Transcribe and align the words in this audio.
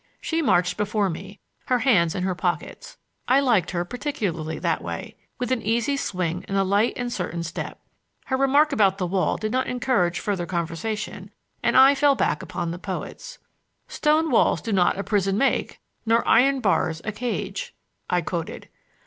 She 0.19 0.41
marched 0.41 0.77
before 0.77 1.11
me, 1.11 1.39
her 1.67 1.77
hands 1.77 2.15
in 2.15 2.23
her 2.23 2.33
pockets—I 2.33 3.39
liked 3.39 3.69
her 3.69 3.85
particularly 3.85 4.57
that 4.57 4.81
way—with 4.81 5.51
an 5.51 5.61
easy 5.61 5.95
swing 5.95 6.43
and 6.47 6.57
a 6.57 6.63
light 6.63 6.93
and 6.97 7.13
certain 7.13 7.43
step. 7.43 7.79
Her 8.25 8.35
remark 8.35 8.71
about 8.71 8.97
the 8.97 9.05
wall 9.05 9.37
did 9.37 9.51
not 9.51 9.67
encourage 9.67 10.19
further 10.19 10.47
conversation 10.47 11.29
and 11.61 11.77
I 11.77 11.93
fell 11.93 12.15
back 12.15 12.41
upon 12.41 12.71
the 12.71 12.79
poets. 12.79 13.37
"Stone 13.87 14.31
walls 14.31 14.59
do 14.59 14.73
not 14.73 14.97
a 14.97 15.03
prison 15.03 15.37
make, 15.37 15.79
Nor 16.03 16.27
iron 16.27 16.61
bars 16.61 17.01
a 17.05 17.11
cage," 17.11 17.75
I 18.09 18.21
quoted. 18.21 18.69